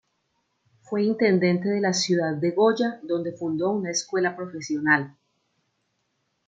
Fue 0.81 1.03
intendente 1.03 1.69
de 1.69 1.79
la 1.79 1.93
ciudad 1.93 2.33
de 2.33 2.49
Goya, 2.49 2.99
donde 3.03 3.33
fundó 3.33 3.69
una 3.69 3.91
escuela 3.91 4.35
profesional. 4.35 5.15